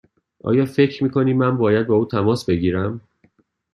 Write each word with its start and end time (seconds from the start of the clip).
آیا 0.43 0.65
فکر 0.65 1.03
می 1.03 1.09
کنی 1.11 1.33
من 1.33 1.57
باید 1.57 1.87
با 1.87 1.95
او 1.95 2.05
تماس 2.05 2.45
بگیرم؟ 2.45 3.01